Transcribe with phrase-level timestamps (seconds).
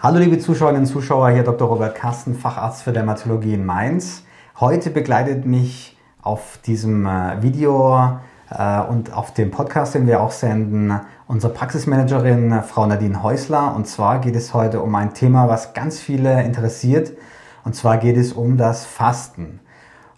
[0.00, 1.66] Hallo liebe Zuschauerinnen und Zuschauer, hier Dr.
[1.66, 4.22] Robert Kasten, Facharzt für Dermatologie in Mainz.
[4.60, 10.30] Heute begleitet mich auf diesem äh, Video äh, und auf dem Podcast, den wir auch
[10.30, 13.74] senden, unsere Praxismanagerin Frau Nadine Häusler.
[13.74, 17.10] Und zwar geht es heute um ein Thema, was ganz viele interessiert.
[17.64, 19.58] Und zwar geht es um das Fasten.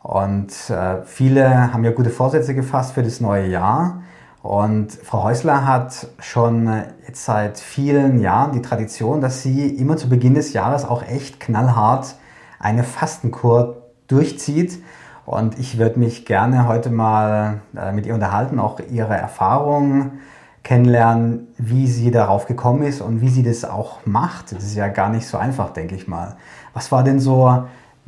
[0.02, 4.02] Und äh, viele haben ja gute Vorsätze gefasst für das neue Jahr.
[4.43, 6.70] Und Frau Häusler hat schon
[7.07, 11.40] jetzt seit vielen Jahren die Tradition, dass sie immer zu Beginn des Jahres auch echt
[11.40, 12.16] knallhart
[12.58, 14.82] eine Fastenkur durchzieht.
[15.26, 20.21] Und ich würde mich gerne heute mal äh, mit ihr unterhalten, auch ihre Erfahrungen
[20.63, 24.52] kennenlernen, wie sie darauf gekommen ist und wie sie das auch macht.
[24.52, 26.36] Das ist ja gar nicht so einfach, denke ich mal.
[26.72, 27.64] Was war denn so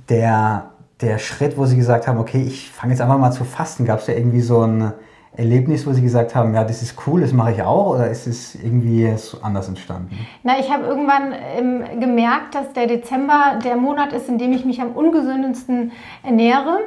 [0.09, 3.85] der, der Schritt, wo Sie gesagt haben, okay, ich fange jetzt einfach mal zu fasten?
[3.85, 4.93] Gab es da irgendwie so ein
[5.35, 8.27] Erlebnis, wo Sie gesagt haben, ja, das ist cool, das mache ich auch, oder ist
[8.27, 10.19] es irgendwie anders entstanden?
[10.43, 14.67] Na, ich habe irgendwann ähm, gemerkt, dass der Dezember der Monat ist, in dem ich
[14.67, 16.81] mich am ungesündesten ernähre.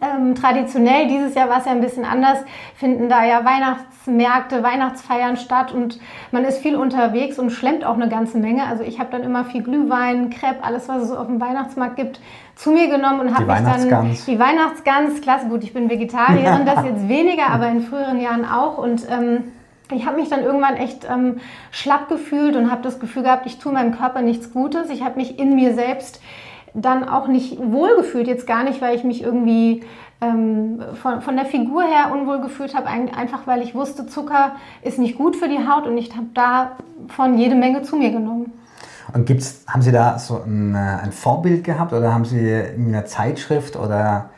[0.00, 2.38] Ähm, traditionell, dieses Jahr war es ja ein bisschen anders,
[2.76, 5.98] finden da ja Weihnachtsmärkte, Weihnachtsfeiern statt und
[6.30, 8.64] man ist viel unterwegs und schlemmt auch eine ganze Menge.
[8.66, 12.20] Also ich habe dann immer viel Glühwein, Crepe, alles, was es auf dem Weihnachtsmarkt gibt,
[12.54, 16.84] zu mir genommen und habe mich dann die Weihnachtsgans, klasse, gut, ich bin Vegetarierin, das
[16.84, 19.44] jetzt weniger, aber in früheren Jahren auch und ähm,
[19.92, 21.40] ich habe mich dann irgendwann echt ähm,
[21.72, 24.88] schlapp gefühlt und habe das Gefühl gehabt, ich tue meinem Körper nichts Gutes.
[24.90, 26.20] Ich habe mich in mir selbst
[26.74, 28.26] dann auch nicht wohlgefühlt.
[28.26, 29.82] Jetzt gar nicht, weil ich mich irgendwie
[30.20, 34.98] ähm, von, von der Figur her unwohl gefühlt habe, einfach weil ich wusste, Zucker ist
[34.98, 38.52] nicht gut für die Haut und ich habe davon jede Menge zu mir genommen.
[39.12, 42.88] Und gibt's, haben Sie da so ein, äh, ein Vorbild gehabt oder haben Sie in
[42.88, 44.30] einer Zeitschrift oder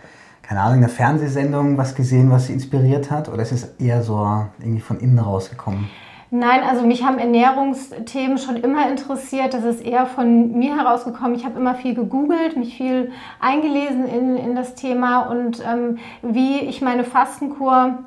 [0.43, 3.29] keine Ahnung, in einer Fernsehsendung was gesehen, was Sie inspiriert hat?
[3.29, 5.89] Oder ist es eher so irgendwie von innen rausgekommen?
[6.35, 9.53] Nein, also mich haben Ernährungsthemen schon immer interessiert.
[9.53, 11.35] Das ist eher von mir herausgekommen.
[11.35, 16.61] Ich habe immer viel gegoogelt, mich viel eingelesen in, in das Thema und ähm, wie
[16.61, 17.98] ich meine Fastenkur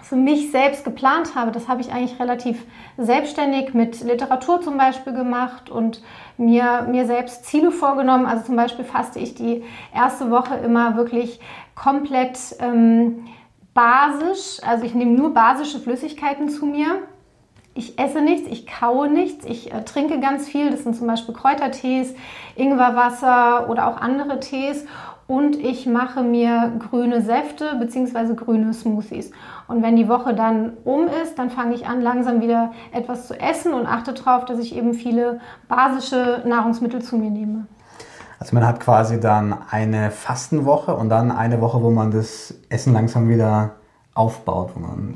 [0.00, 2.64] für mich selbst geplant habe, das habe ich eigentlich relativ
[2.96, 6.02] selbstständig mit Literatur zum Beispiel gemacht und
[6.38, 8.24] mir, mir selbst Ziele vorgenommen.
[8.24, 9.62] Also zum Beispiel faste ich die
[9.94, 11.38] erste Woche immer wirklich
[11.74, 13.26] komplett ähm,
[13.74, 14.58] basisch.
[14.66, 17.02] Also ich nehme nur basische Flüssigkeiten zu mir
[17.94, 20.70] ich esse nichts, ich kaue nichts, ich äh, trinke ganz viel.
[20.70, 22.14] Das sind zum Beispiel Kräutertees,
[22.56, 24.84] Ingwerwasser oder auch andere Tees.
[25.26, 28.34] Und ich mache mir grüne Säfte bzw.
[28.34, 29.30] grüne Smoothies.
[29.68, 33.40] Und wenn die Woche dann um ist, dann fange ich an, langsam wieder etwas zu
[33.40, 37.66] essen und achte darauf, dass ich eben viele basische Nahrungsmittel zu mir nehme.
[38.38, 42.92] Also man hat quasi dann eine Fastenwoche und dann eine Woche, wo man das Essen
[42.92, 43.76] langsam wieder
[44.12, 45.14] aufbaut, wo man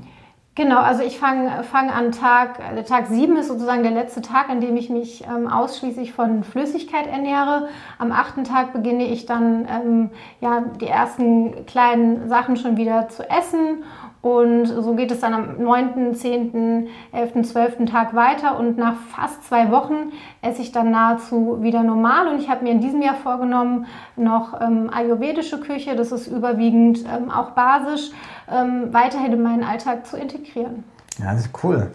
[0.58, 4.48] Genau, also ich fange fang an Tag, der Tag 7 ist sozusagen der letzte Tag,
[4.48, 7.68] an dem ich mich ähm, ausschließlich von Flüssigkeit ernähre.
[7.96, 10.10] Am achten Tag beginne ich dann ähm,
[10.40, 13.84] ja, die ersten kleinen Sachen schon wieder zu essen
[14.20, 17.84] und so geht es dann am 9., 10., 11., 12.
[17.86, 20.12] Tag weiter und nach fast zwei Wochen
[20.42, 22.26] esse ich dann nahezu wieder normal.
[22.26, 23.86] Und ich habe mir in diesem Jahr vorgenommen,
[24.16, 28.10] noch ähm, ayurvedische Küche, das ist überwiegend ähm, auch basisch,
[28.50, 30.82] ähm, weiterhin in meinen Alltag zu integrieren.
[31.18, 31.92] Ja, das ist cool.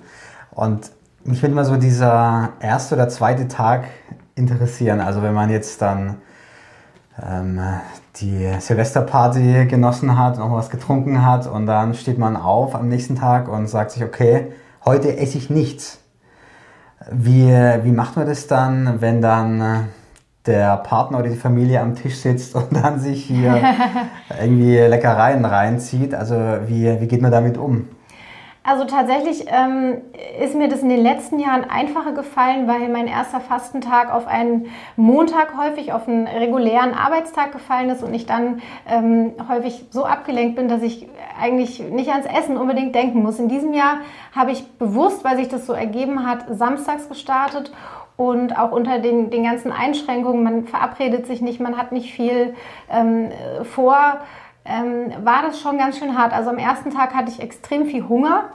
[0.51, 0.91] Und
[1.25, 3.85] mich würde mal so dieser erste oder zweite Tag
[4.35, 5.01] interessieren.
[5.01, 6.21] Also wenn man jetzt dann
[7.21, 7.59] ähm,
[8.15, 13.15] die Silvesterparty genossen hat, noch was getrunken hat und dann steht man auf am nächsten
[13.15, 14.51] Tag und sagt sich, okay,
[14.85, 15.99] heute esse ich nichts.
[17.11, 19.89] Wie, wie macht man das dann, wenn dann
[20.45, 23.61] der Partner oder die Familie am Tisch sitzt und dann sich hier
[24.41, 26.13] irgendwie Leckereien reinzieht?
[26.13, 26.35] Also
[26.67, 27.87] wie, wie geht man damit um?
[28.65, 29.97] Also tatsächlich ähm,
[30.41, 34.67] ist mir das in den letzten Jahren einfacher gefallen, weil mein erster Fastentag auf einen
[34.95, 40.55] Montag häufig auf einen regulären Arbeitstag gefallen ist und ich dann ähm, häufig so abgelenkt
[40.55, 41.09] bin, dass ich
[41.41, 43.37] eigentlich nicht ans Essen unbedingt denken muss.
[43.37, 43.97] In diesem Jahr
[44.33, 47.73] habe ich bewusst, weil sich das so ergeben hat, samstags gestartet
[48.15, 52.53] und auch unter den, den ganzen Einschränkungen, man verabredet sich nicht, man hat nicht viel
[52.89, 53.29] ähm,
[53.63, 54.19] vor
[54.65, 56.33] ähm, war das schon ganz schön hart.
[56.33, 58.45] Also am ersten Tag hatte ich extrem viel Hunger.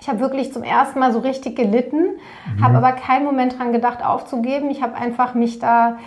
[0.00, 2.18] Ich habe wirklich zum ersten Mal so richtig gelitten,
[2.56, 2.64] mhm.
[2.64, 4.70] habe aber keinen Moment dran gedacht aufzugeben.
[4.70, 5.98] Ich habe einfach mich da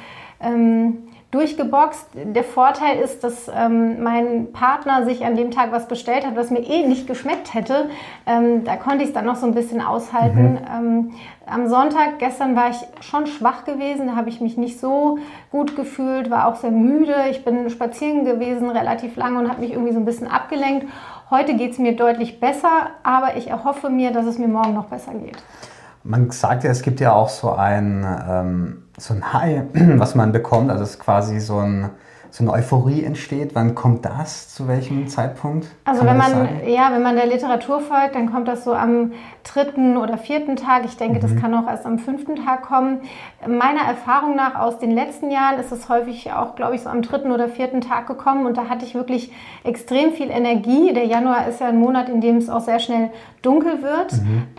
[0.42, 2.08] ähm, durchgeboxt.
[2.14, 6.50] Der Vorteil ist, dass ähm, mein Partner sich an dem Tag was bestellt hat, was
[6.50, 7.90] mir eh nicht geschmeckt hätte.
[8.26, 10.54] Ähm, da konnte ich es dann noch so ein bisschen aushalten.
[10.54, 10.60] Mhm.
[10.74, 11.12] Ähm,
[11.46, 15.20] am Sonntag, gestern war ich schon schwach gewesen, da habe ich mich nicht so
[15.52, 17.16] gut gefühlt, war auch sehr müde.
[17.30, 20.88] Ich bin spazieren gewesen relativ lange und habe mich irgendwie so ein bisschen abgelenkt.
[21.30, 24.86] Heute geht es mir deutlich besser, aber ich erhoffe mir, dass es mir morgen noch
[24.86, 25.38] besser geht.
[26.08, 30.32] Man sagt ja, es gibt ja auch so ein, ähm, so ein High, was man
[30.32, 30.70] bekommt.
[30.70, 31.90] Also es ist quasi so, ein,
[32.36, 33.56] so eine Euphorie entsteht.
[33.56, 34.54] Wann kommt das?
[34.54, 35.68] Zu welchem Zeitpunkt?
[35.86, 38.74] Also Kann wenn man, das ja, wenn man der Literatur folgt, dann kommt das so
[38.74, 39.14] am
[39.46, 40.84] dritten oder vierten Tag.
[40.84, 41.22] Ich denke, Mhm.
[41.22, 43.00] das kann auch erst am fünften Tag kommen.
[43.48, 47.02] Meiner Erfahrung nach aus den letzten Jahren ist es häufig auch, glaube ich, so am
[47.04, 48.46] dritten oder vierten Tag gekommen.
[48.46, 49.32] Und da hatte ich wirklich
[49.64, 50.92] extrem viel Energie.
[50.92, 53.12] Der Januar ist ja ein Monat, in dem es auch sehr schnell
[53.44, 54.12] dunkel wird.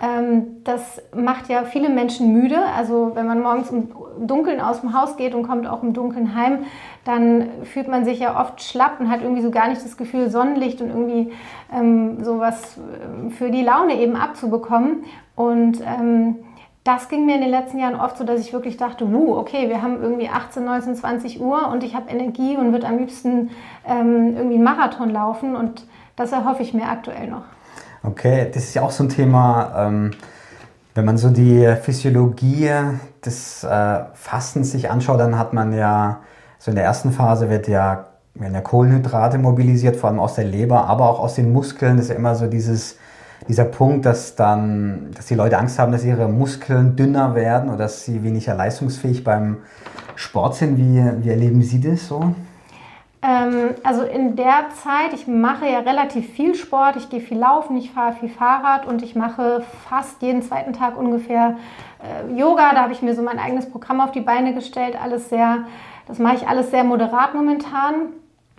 [0.03, 2.57] Ähm, das macht ja viele Menschen müde.
[2.75, 3.89] Also wenn man morgens im
[4.27, 6.61] Dunkeln aus dem Haus geht und kommt auch im Dunkeln heim,
[7.05, 10.31] dann fühlt man sich ja oft schlapp und hat irgendwie so gar nicht das Gefühl,
[10.31, 11.33] Sonnenlicht und irgendwie
[11.73, 15.05] ähm, sowas ähm, für die Laune eben abzubekommen.
[15.35, 16.37] Und ähm,
[16.85, 19.69] das ging mir in den letzten Jahren oft so, dass ich wirklich dachte, wuh, okay,
[19.69, 23.51] wir haben irgendwie 18, 19, 20 Uhr und ich habe Energie und würde am liebsten
[23.87, 27.43] ähm, irgendwie einen Marathon laufen und das erhoffe ich mir aktuell noch.
[28.03, 30.13] Okay, das ist ja auch so ein Thema, ähm,
[30.95, 32.71] wenn man so die Physiologie
[33.25, 36.21] des äh, Fastens sich anschaut, dann hat man ja,
[36.67, 40.47] so in der ersten Phase wird ja, werden ja Kohlenhydrate mobilisiert, vor allem aus der
[40.47, 41.97] Leber, aber auch aus den Muskeln.
[41.97, 42.99] Das ist ja immer so dieses,
[43.47, 47.79] dieser Punkt, dass dann, dass die Leute Angst haben, dass ihre Muskeln dünner werden oder
[47.85, 49.59] dass sie weniger leistungsfähig beim
[50.17, 50.77] Sport sind.
[50.77, 52.35] Wie, wie erleben Sie das so?
[53.23, 57.77] Ähm, also in der Zeit, ich mache ja relativ viel Sport, ich gehe viel laufen,
[57.77, 61.59] ich fahre viel Fahrrad und ich mache fast jeden zweiten Tag ungefähr
[62.03, 62.73] äh, Yoga.
[62.75, 64.97] Da habe ich mir so mein eigenes Programm auf die Beine gestellt.
[65.01, 65.59] Alles sehr,
[66.07, 68.13] das mache ich alles sehr moderat momentan.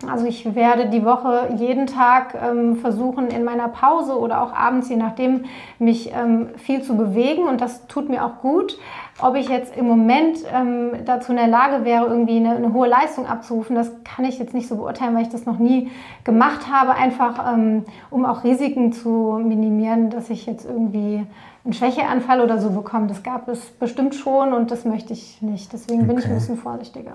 [0.06, 4.88] Also ich werde die Woche jeden Tag ähm, versuchen, in meiner Pause oder auch abends,
[4.88, 5.46] je nachdem,
[5.80, 8.78] mich ähm, viel zu bewegen und das tut mir auch gut.
[9.20, 12.86] Ob ich jetzt im Moment ähm, dazu in der Lage wäre, irgendwie eine, eine, hohe
[12.86, 15.90] Leistung abzurufen, das kann ich jetzt nicht so beurteilen, weil ich das noch nie
[16.22, 21.26] gemacht habe, einfach ähm, um auch Risiken zu minimieren, dass ich jetzt irgendwie
[21.64, 23.08] einen Schwächeanfall oder so bekomme.
[23.08, 25.72] Das gab es bestimmt schon und das möchte ich nicht.
[25.72, 26.20] Deswegen bin okay.
[26.20, 27.14] ich ein bisschen vorsichtiger.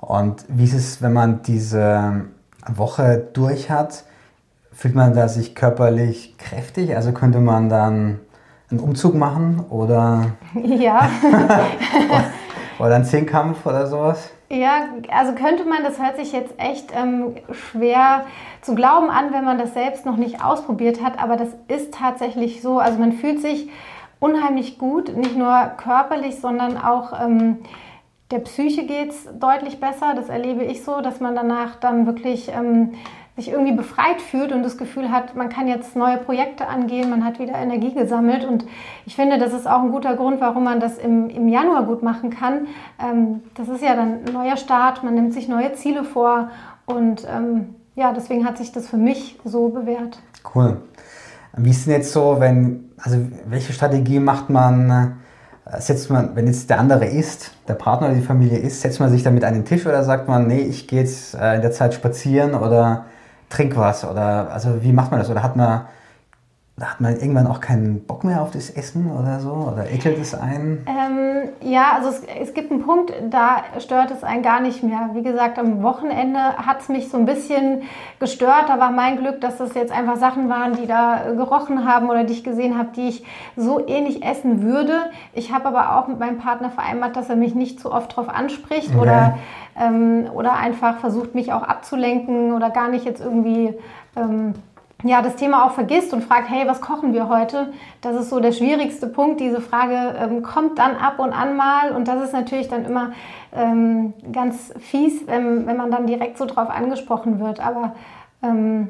[0.00, 2.26] Und wie ist es, wenn man diese
[2.66, 4.04] Woche durch hat?
[4.72, 6.94] Fühlt man da sich körperlich kräftig?
[6.94, 8.20] Also könnte man dann
[8.70, 11.08] einen Umzug machen oder, ja.
[12.78, 14.30] oder einen Zehnkampf oder sowas?
[14.48, 18.26] Ja, also könnte man, das hört sich jetzt echt ähm, schwer
[18.60, 22.62] zu glauben an, wenn man das selbst noch nicht ausprobiert hat, aber das ist tatsächlich
[22.62, 22.78] so.
[22.78, 23.68] Also man fühlt sich
[24.20, 27.58] unheimlich gut, nicht nur körperlich, sondern auch ähm,
[28.30, 30.14] der Psyche geht es deutlich besser.
[30.14, 32.94] Das erlebe ich so, dass man danach dann wirklich ähm,
[33.36, 37.24] sich irgendwie befreit fühlt und das Gefühl hat, man kann jetzt neue Projekte angehen, man
[37.24, 38.44] hat wieder Energie gesammelt.
[38.44, 38.64] Und
[39.04, 42.02] ich finde, das ist auch ein guter Grund, warum man das im, im Januar gut
[42.02, 42.66] machen kann.
[42.98, 46.50] Ähm, das ist ja dann ein neuer Start, man nimmt sich neue Ziele vor
[46.86, 50.18] und ähm, ja, deswegen hat sich das für mich so bewährt.
[50.54, 50.80] Cool.
[51.56, 55.16] Wie ist denn jetzt so, wenn, also welche Strategie macht man?
[55.78, 59.10] Setzt man, wenn jetzt der andere isst, der Partner oder die Familie isst, setzt man
[59.10, 61.72] sich dann mit an den Tisch oder sagt man, nee, ich gehe jetzt in der
[61.72, 63.06] Zeit spazieren oder
[63.48, 65.30] trink was oder also wie macht man das?
[65.30, 65.82] Oder hat man,
[66.78, 69.50] hat man irgendwann auch keinen Bock mehr auf das Essen oder so?
[69.50, 70.86] Oder ekelt es einen?
[70.86, 75.08] Ähm, ja, also es, es, gibt einen Punkt, da stört es einen gar nicht mehr.
[75.14, 77.84] Wie gesagt, am Wochenende hat es mich so ein bisschen
[78.20, 78.68] gestört.
[78.68, 82.24] Da war mein Glück, dass das jetzt einfach Sachen waren, die da gerochen haben oder
[82.24, 83.24] die ich gesehen habe, die ich
[83.56, 84.92] so ähnlich essen würde.
[85.32, 88.28] Ich habe aber auch mit meinem Partner vereinbart, dass er mich nicht zu oft darauf
[88.28, 89.00] anspricht okay.
[89.00, 89.38] oder,
[89.80, 93.72] ähm, oder einfach versucht, mich auch abzulenken oder gar nicht jetzt irgendwie...
[94.14, 94.52] Ähm,
[95.04, 97.72] ja, das Thema auch vergisst und fragt, hey, was kochen wir heute?
[98.00, 99.40] Das ist so der schwierigste Punkt.
[99.40, 103.12] Diese Frage ähm, kommt dann ab und an mal und das ist natürlich dann immer
[103.54, 107.60] ähm, ganz fies, wenn, wenn man dann direkt so drauf angesprochen wird.
[107.60, 107.94] Aber
[108.42, 108.88] ähm,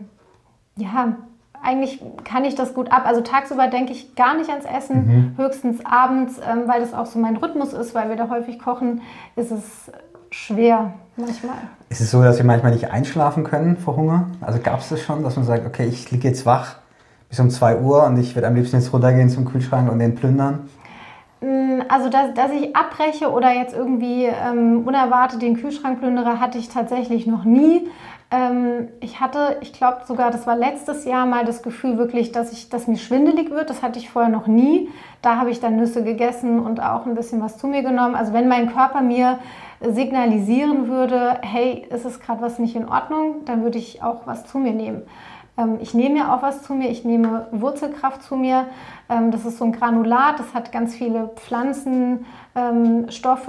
[0.77, 1.17] ja,
[1.61, 3.03] eigentlich kann ich das gut ab.
[3.05, 5.35] Also tagsüber denke ich gar nicht ans Essen, mhm.
[5.37, 9.03] höchstens abends, ähm, weil das auch so mein Rhythmus ist, weil wir da häufig kochen,
[9.35, 9.91] ist es
[10.37, 11.57] schwer manchmal.
[11.89, 14.27] Ist es so, dass wir manchmal nicht einschlafen können vor Hunger?
[14.41, 16.77] Also gab es das schon, dass man sagt, okay, ich liege jetzt wach
[17.29, 20.15] bis um 2 Uhr und ich würde am liebsten jetzt runtergehen zum Kühlschrank und den
[20.15, 20.69] plündern?
[21.89, 26.69] Also, dass, dass ich abbreche oder jetzt irgendwie ähm, unerwartet den Kühlschrank plündere, hatte ich
[26.69, 27.89] tatsächlich noch nie.
[28.31, 32.53] Ähm, ich hatte, ich glaube sogar, das war letztes Jahr mal das Gefühl wirklich, dass,
[32.53, 33.71] ich, dass mir schwindelig wird.
[33.71, 34.89] Das hatte ich vorher noch nie.
[35.23, 38.15] Da habe ich dann Nüsse gegessen und auch ein bisschen was zu mir genommen.
[38.15, 39.39] Also wenn mein Körper mir
[39.81, 44.47] signalisieren würde, hey, ist es gerade was nicht in Ordnung, dann würde ich auch was
[44.47, 45.03] zu mir nehmen.
[45.59, 48.67] Ähm, ich nehme ja auch was zu mir, ich nehme Wurzelkraft zu mir.
[49.09, 53.49] Ähm, das ist so ein Granulat, das hat ganz viele Pflanzenstoffe.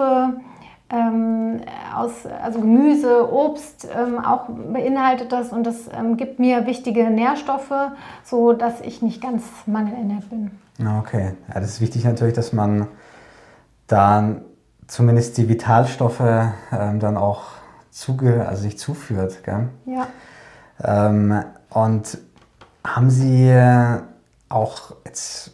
[0.89, 1.59] Ähm,
[1.93, 7.73] aus, also Gemüse, Obst ähm, auch beinhaltet das und das ähm, gibt mir wichtige Nährstoffe,
[8.23, 10.51] so dass ich nicht ganz mangelernährt bin.
[10.99, 12.87] Okay, ja, das ist wichtig natürlich, dass man
[13.87, 14.45] dann
[14.87, 17.43] zumindest die Vitalstoffe ähm, dann auch
[17.91, 19.43] zuge also sich zuführt.
[19.43, 19.69] Gell?
[19.85, 20.07] Ja.
[20.83, 22.17] Ähm, und
[22.85, 23.53] haben Sie
[24.49, 25.51] auch jetzt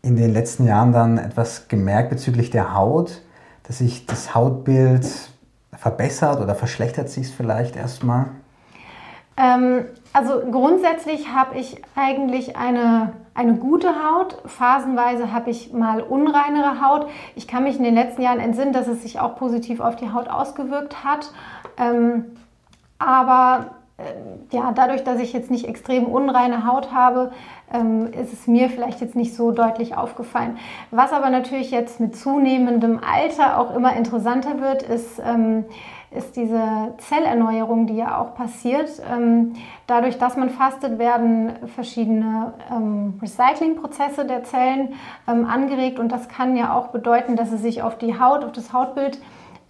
[0.00, 3.22] in den letzten Jahren dann etwas gemerkt bezüglich der Haut,
[3.64, 5.06] dass sich das Hautbild
[5.72, 8.26] verbessert oder verschlechtert sich es vielleicht erstmal?
[9.36, 14.38] Ähm, also grundsätzlich habe ich eigentlich eine, eine gute Haut.
[14.46, 17.08] Phasenweise habe ich mal unreinere Haut.
[17.34, 20.12] Ich kann mich in den letzten Jahren entsinnen, dass es sich auch positiv auf die
[20.12, 21.32] Haut ausgewirkt hat.
[21.78, 22.36] Ähm,
[22.98, 23.81] aber
[24.50, 27.32] ja, dadurch, dass ich jetzt nicht extrem unreine Haut habe,
[27.72, 30.58] ähm, ist es mir vielleicht jetzt nicht so deutlich aufgefallen.
[30.90, 35.64] Was aber natürlich jetzt mit zunehmendem Alter auch immer interessanter wird, ist, ähm,
[36.10, 38.90] ist diese Zellerneuerung, die ja auch passiert.
[39.10, 39.54] Ähm,
[39.86, 44.94] dadurch, dass man fastet, werden verschiedene ähm, Recyclingprozesse der Zellen
[45.26, 48.52] ähm, angeregt und das kann ja auch bedeuten, dass es sich auf die Haut, auf
[48.52, 49.18] das Hautbild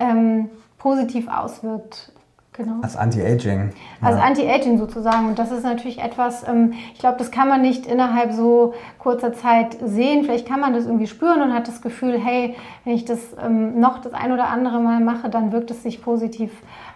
[0.01, 2.12] ähm, positiv auswirkt.
[2.55, 2.83] Genau.
[2.83, 3.71] Als Anti-Aging.
[4.03, 4.23] Als ja.
[4.25, 5.27] Anti-Aging sozusagen.
[5.27, 9.33] Und das ist natürlich etwas, ähm, ich glaube, das kann man nicht innerhalb so kurzer
[9.33, 10.25] Zeit sehen.
[10.25, 12.55] Vielleicht kann man das irgendwie spüren und hat das Gefühl, hey,
[12.85, 16.03] wenn ich das ähm, noch das ein oder andere Mal mache, dann wirkt es sich
[16.03, 16.51] positiv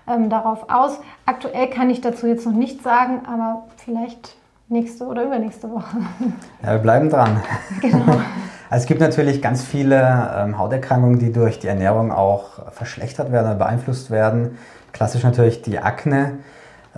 [0.06, 1.00] ähm, darauf aus.
[1.24, 4.36] Aktuell kann ich dazu jetzt noch nichts sagen, aber vielleicht
[4.68, 5.96] nächste oder übernächste Woche.
[6.62, 7.40] Ja, wir bleiben dran.
[7.80, 8.20] Genau.
[8.68, 13.46] Also es gibt natürlich ganz viele ähm, Hauterkrankungen, die durch die Ernährung auch verschlechtert werden
[13.46, 14.58] oder beeinflusst werden.
[14.92, 16.38] Klassisch natürlich die Akne,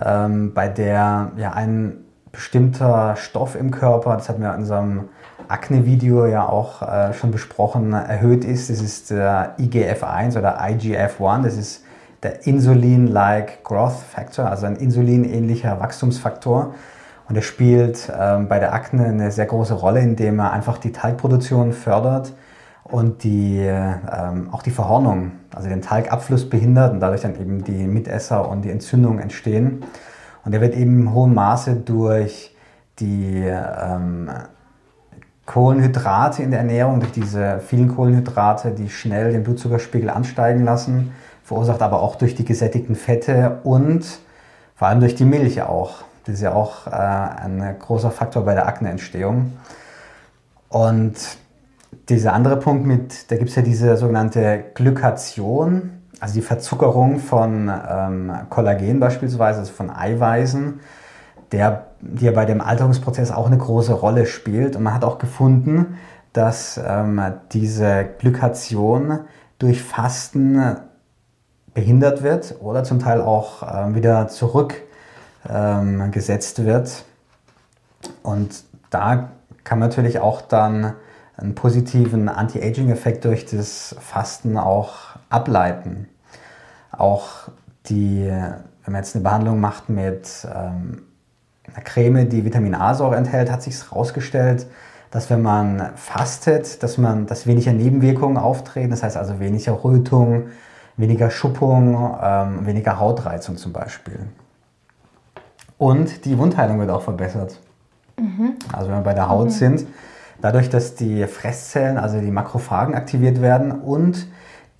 [0.03, 5.09] ähm, bei der ja ein bestimmter Stoff im Körper, das hatten wir in unserem
[5.47, 8.69] Akne-Video ja auch äh, schon besprochen, erhöht ist.
[8.69, 11.43] Das ist der IGF-1 oder IGF-1.
[11.43, 11.83] Das ist
[12.21, 16.75] der Insulin-like Growth Factor, also ein insulinähnlicher Wachstumsfaktor.
[17.29, 20.91] Und er spielt ähm, bei der Akne eine sehr große Rolle, indem er einfach die
[20.91, 22.33] Talgproduktion fördert
[22.83, 27.85] und die, ähm, auch die Verhornung, also den Talgabfluss behindert und dadurch dann eben die
[27.85, 29.85] Mitesser und die Entzündung entstehen.
[30.43, 32.55] Und der wird eben im hohen Maße durch
[32.99, 34.29] die ähm,
[35.45, 41.11] Kohlenhydrate in der Ernährung, durch diese vielen Kohlenhydrate, die schnell den Blutzuckerspiegel ansteigen lassen,
[41.43, 44.19] verursacht aber auch durch die gesättigten Fette und
[44.75, 46.08] vor allem durch die Milch auch.
[46.29, 49.53] Das ist ja auch äh, ein großer Faktor bei der Akneentstehung.
[50.69, 51.15] Und
[52.07, 57.71] dieser andere Punkt mit, da gibt es ja diese sogenannte Glykation, also die Verzuckerung von
[57.89, 60.81] ähm, Kollagen beispielsweise, also von Eiweißen,
[61.51, 64.75] der, die ja bei dem Alterungsprozess auch eine große Rolle spielt.
[64.75, 65.97] Und man hat auch gefunden,
[66.31, 67.19] dass ähm,
[67.53, 69.21] diese Glykation
[69.57, 70.77] durch Fasten
[71.73, 74.88] behindert wird oder zum Teil auch ähm, wieder zurückgesetzt
[75.47, 77.05] ähm, wird.
[78.23, 79.29] Und da
[79.63, 80.93] kann man natürlich auch dann
[81.37, 84.93] einen positiven Anti-Aging-Effekt durch das Fasten auch
[85.29, 86.07] ableiten.
[86.91, 87.49] Auch
[87.85, 91.03] die, wenn man jetzt eine Behandlung macht mit ähm,
[91.73, 94.67] einer Creme, die Vitamin A-Säure enthält, hat sich herausgestellt,
[95.11, 100.47] dass wenn man fastet, dass man, dass weniger Nebenwirkungen auftreten, das heißt also weniger Rötung,
[100.97, 104.19] weniger Schuppung, ähm, weniger Hautreizung zum Beispiel.
[105.79, 107.57] Und die Wundheilung wird auch verbessert.
[108.19, 108.57] Mhm.
[108.71, 109.51] Also wenn wir bei der Haut mhm.
[109.51, 109.87] sind,
[110.41, 114.27] dadurch, dass die Fresszellen, also die Makrophagen aktiviert werden und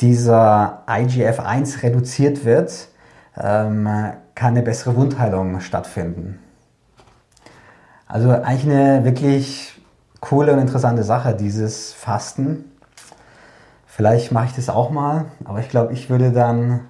[0.01, 2.89] dieser IGF-1 reduziert wird,
[3.38, 3.89] ähm,
[4.36, 6.39] kann eine bessere Wundheilung stattfinden.
[8.06, 9.82] Also eigentlich eine wirklich
[10.20, 12.65] coole und interessante Sache, dieses Fasten.
[13.86, 16.82] Vielleicht mache ich das auch mal, aber ich glaube, ich würde dann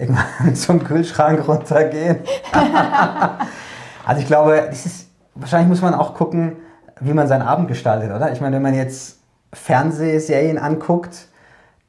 [0.00, 2.18] irgendwann zum Kühlschrank runtergehen.
[4.06, 6.56] also ich glaube, ist, wahrscheinlich muss man auch gucken,
[7.00, 8.32] wie man seinen Abend gestaltet, oder?
[8.32, 9.18] Ich meine, wenn man jetzt
[9.52, 11.28] Fernsehserien anguckt,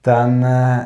[0.04, 0.86] dann äh,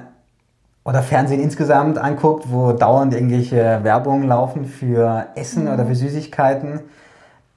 [0.84, 5.74] oder Fernsehen insgesamt anguckt, wo dauernd irgendwelche Werbungen laufen für Essen mhm.
[5.74, 6.82] oder für Süßigkeiten,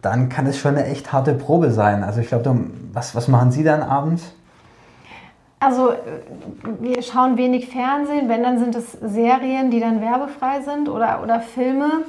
[0.00, 2.04] dann kann es schon eine echt harte Probe sein.
[2.04, 2.54] Also ich glaube,
[2.92, 4.32] was, was machen Sie dann abends?
[5.60, 5.92] Also
[6.80, 11.40] wir schauen wenig Fernsehen, wenn dann sind es Serien, die dann werbefrei sind oder, oder
[11.40, 12.04] Filme.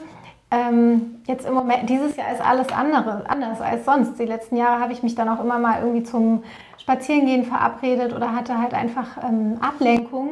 [0.51, 4.19] Ähm, jetzt im Moment, dieses Jahr ist alles andere, anders als sonst.
[4.19, 6.43] Die letzten Jahre habe ich mich dann auch immer mal irgendwie zum
[6.77, 10.29] Spazierengehen verabredet oder hatte halt einfach ähm, Ablenkung.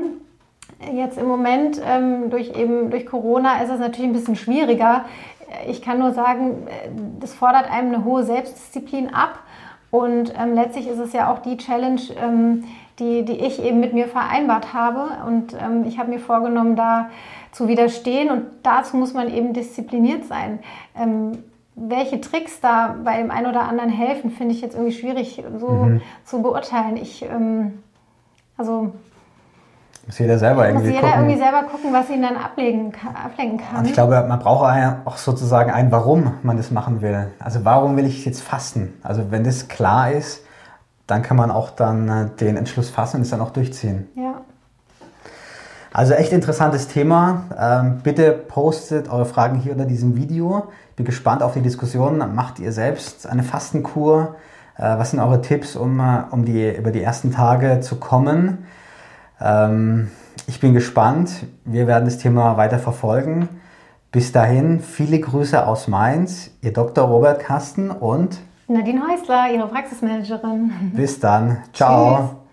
[0.93, 5.05] Jetzt im Moment ähm, durch eben durch Corona ist es natürlich ein bisschen schwieriger.
[5.67, 9.39] Ich kann nur sagen, äh, das fordert einem eine hohe Selbstdisziplin ab.
[9.89, 12.63] Und ähm, letztlich ist es ja auch die Challenge, ähm,
[12.99, 15.09] die, die ich eben mit mir vereinbart habe.
[15.25, 17.09] Und ähm, ich habe mir vorgenommen, da
[17.51, 18.29] zu widerstehen.
[18.29, 20.59] Und dazu muss man eben diszipliniert sein.
[20.95, 21.43] Ähm,
[21.75, 25.69] welche Tricks da bei dem einen oder anderen helfen, finde ich jetzt irgendwie schwierig so
[25.69, 26.01] mhm.
[26.25, 26.97] zu beurteilen.
[26.97, 27.83] Ich, ähm,
[28.57, 28.93] also
[30.07, 31.23] muss jeder selber irgendwie muss jeder gucken.
[31.23, 32.93] irgendwie selber gucken, was ihn dann ablegen,
[33.25, 33.79] ablenken kann.
[33.79, 34.63] Und ich glaube, man braucht
[35.03, 37.27] auch sozusagen ein, warum man das machen will.
[37.39, 38.93] Also warum will ich jetzt fasten?
[39.03, 40.46] Also wenn das klar ist,
[41.07, 44.07] dann kann man auch dann äh, den Entschluss fassen und es dann auch durchziehen.
[44.15, 44.41] Ja.
[45.93, 47.45] Also echt interessantes Thema.
[47.57, 50.67] Ähm, bitte postet eure Fragen hier unter diesem Video.
[50.91, 52.17] Ich bin gespannt auf die Diskussion.
[52.35, 54.35] Macht ihr selbst eine Fastenkur?
[54.77, 58.65] Äh, was sind eure Tipps, um, äh, um die, über die ersten Tage zu kommen?
[59.41, 60.11] Ähm,
[60.45, 61.31] ich bin gespannt.
[61.65, 63.49] Wir werden das Thema weiter verfolgen.
[64.11, 67.05] Bis dahin, viele Grüße aus Mainz, Ihr Dr.
[67.07, 68.37] Robert Kasten und
[68.67, 70.91] Nadine Häusler, Ihre Praxismanagerin.
[70.93, 71.63] Bis dann.
[71.73, 72.17] Ciao.
[72.17, 72.46] Tschüss.